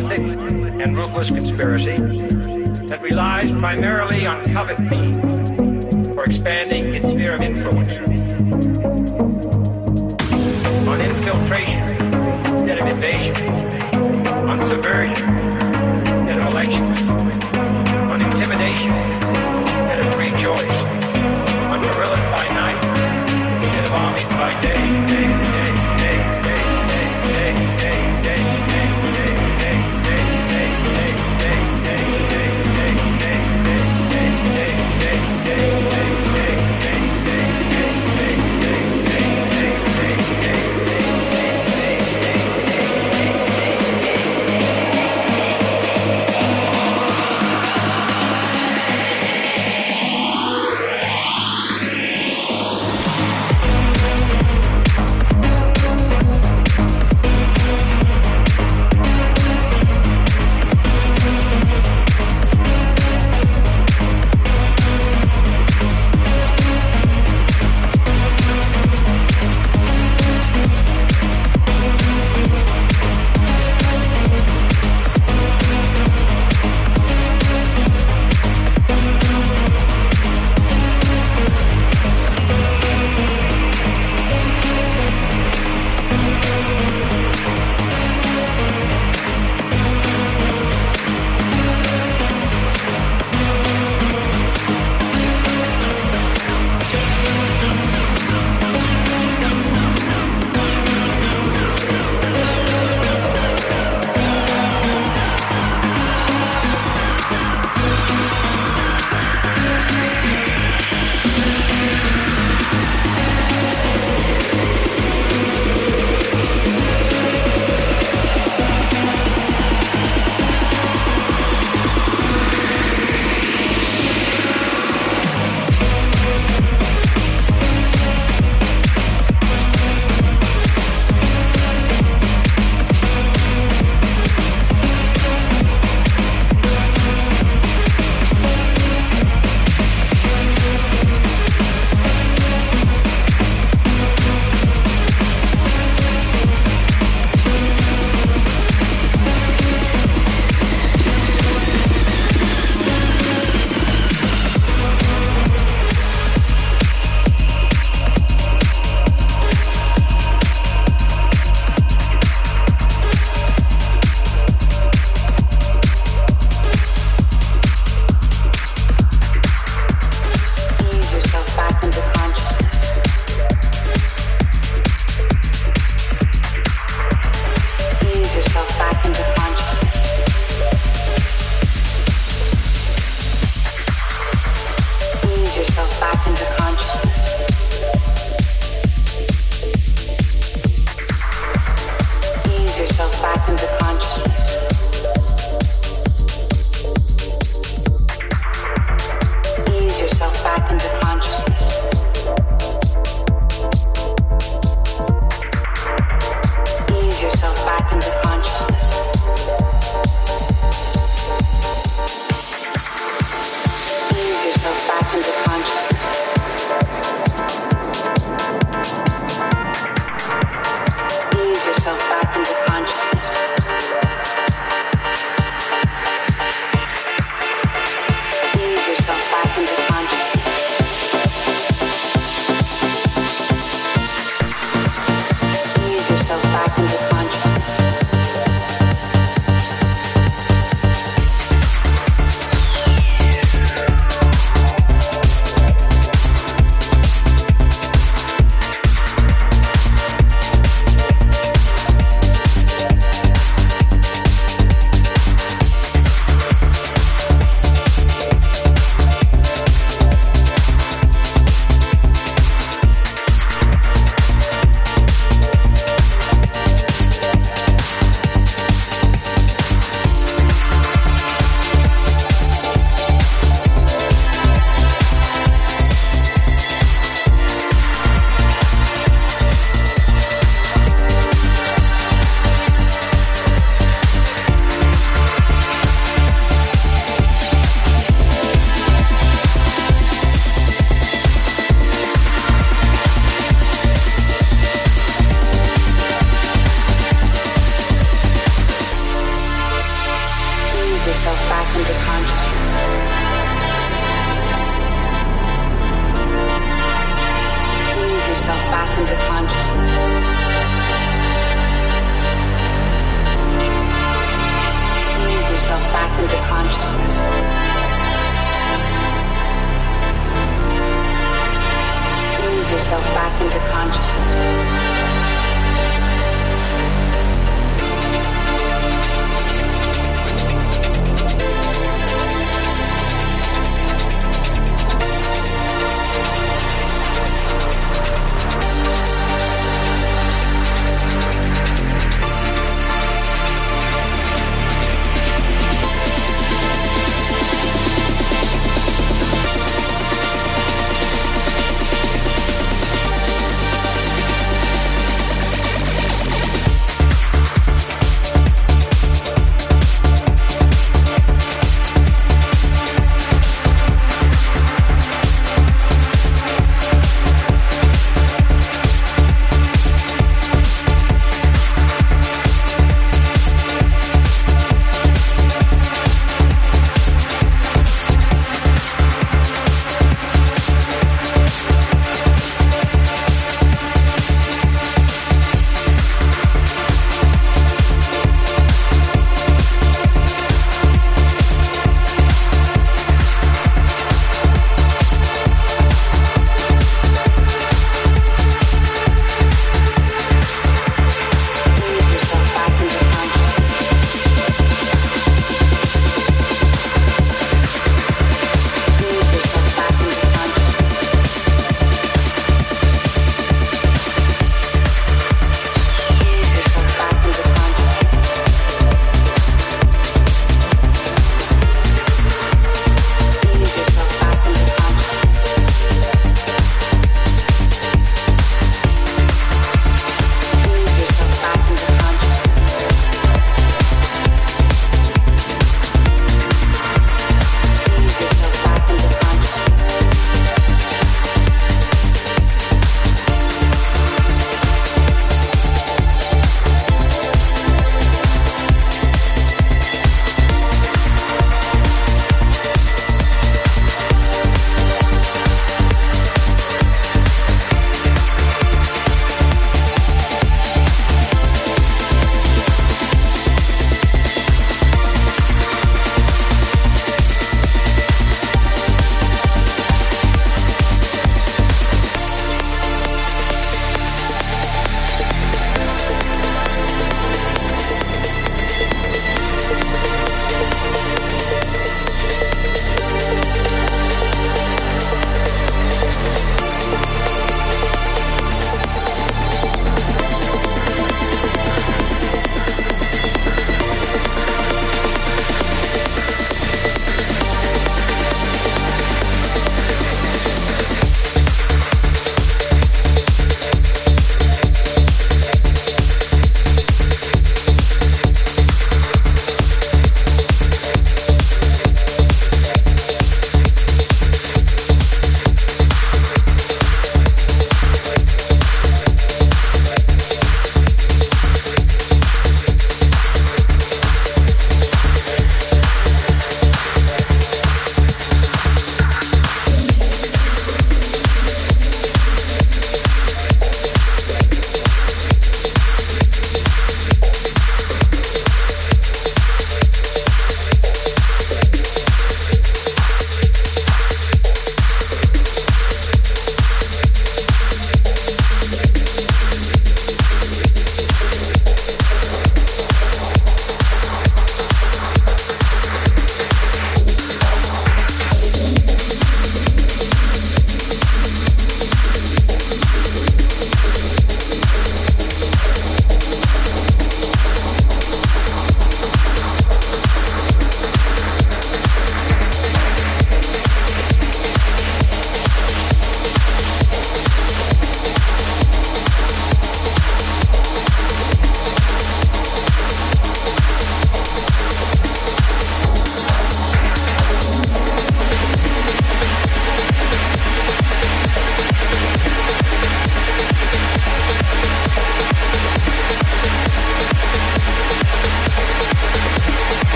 [0.00, 1.96] monolithic and ruthless conspiracy
[2.86, 5.37] that relies primarily on covet means.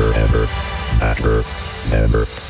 [0.00, 0.46] Forever,
[0.98, 1.44] backward,
[1.90, 2.49] never.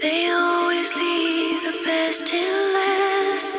[0.00, 3.52] They always leave the best till last.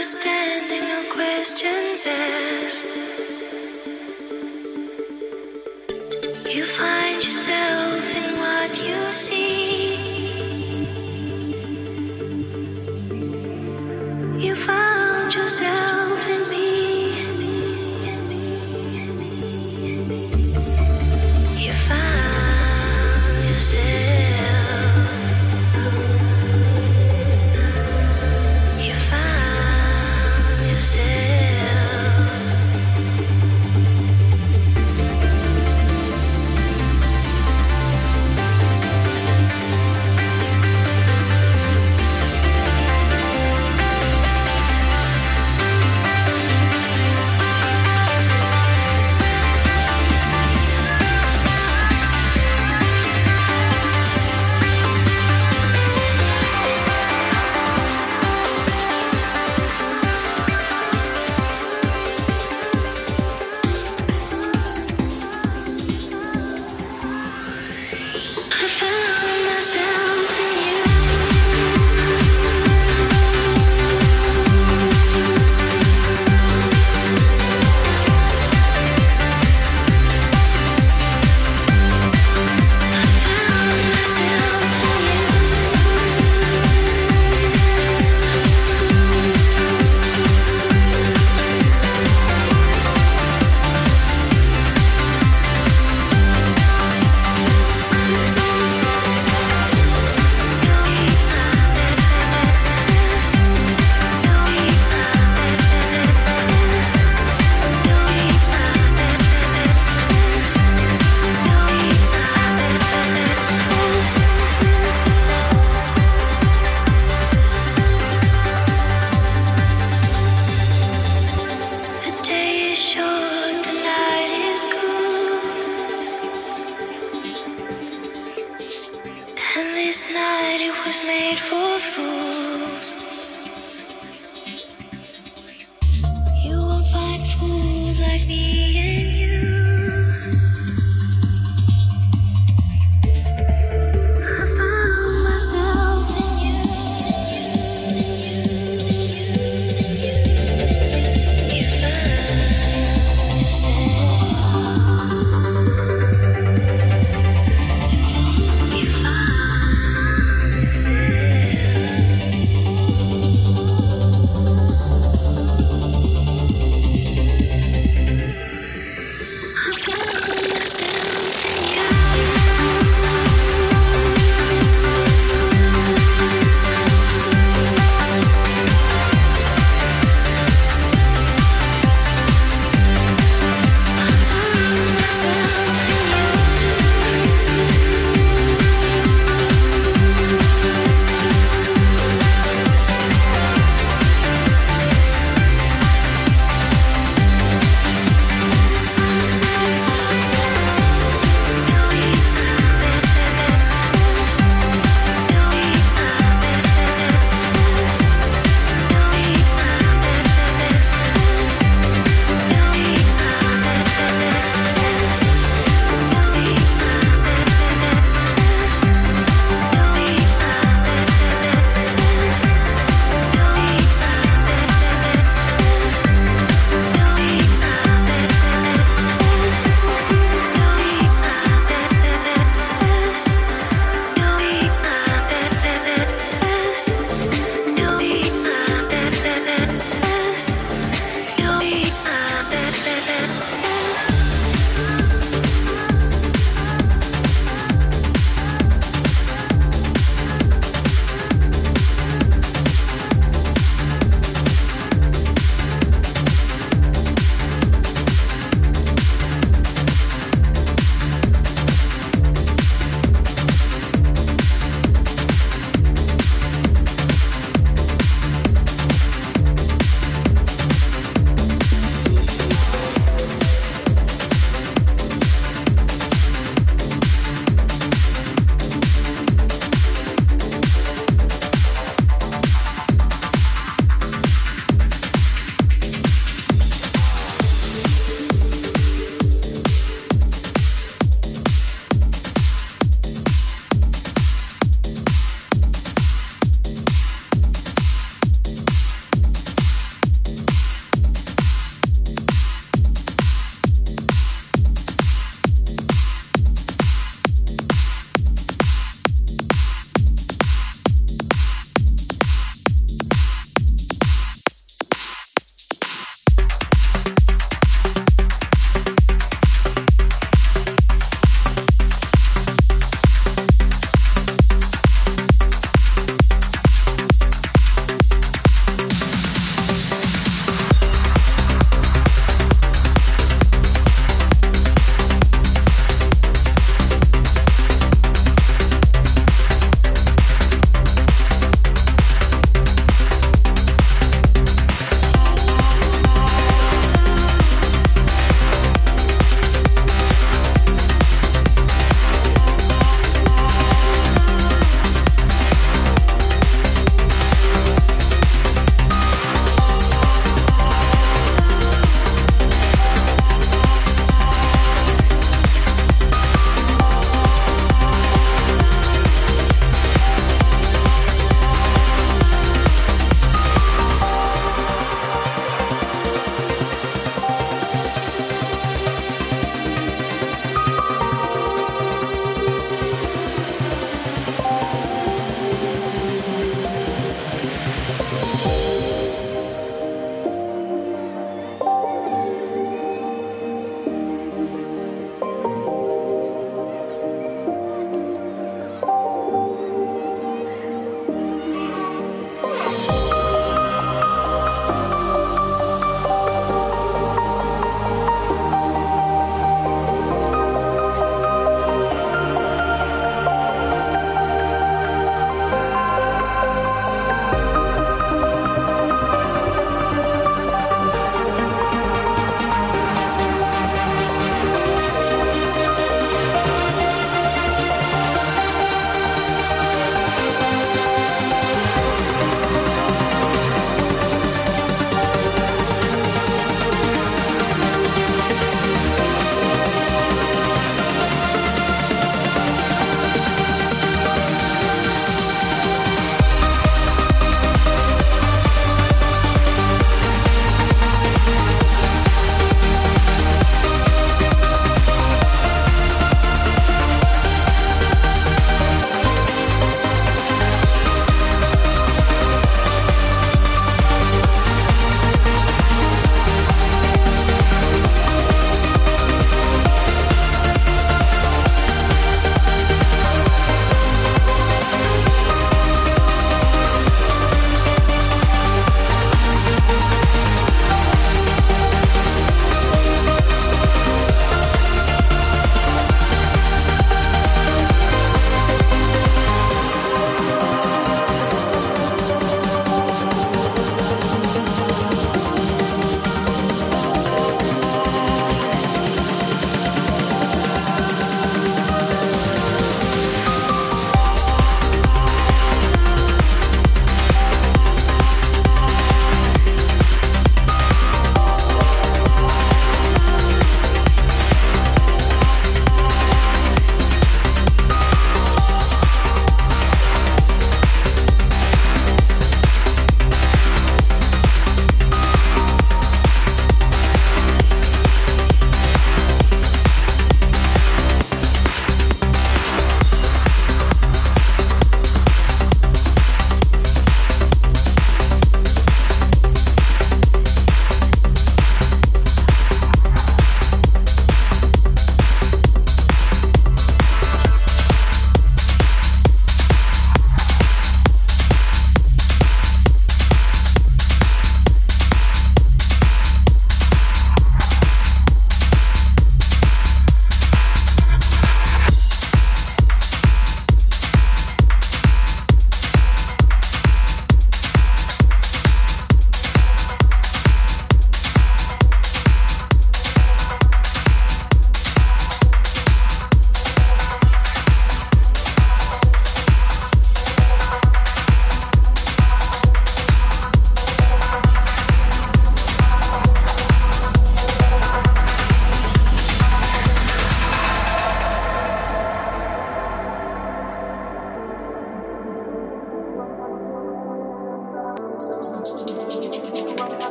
[0.00, 2.97] Understanding, no questions asked.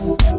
[0.00, 0.30] Thank